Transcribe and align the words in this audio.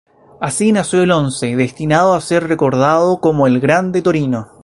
Así 0.39 0.71
nació 0.71 1.03
el 1.03 1.11
once 1.11 1.55
destinado 1.55 2.15
a 2.15 2.21
ser 2.21 2.47
recordado 2.47 3.21
como 3.21 3.45
el 3.45 3.59
"Grande 3.59 4.01
Torino". 4.01 4.47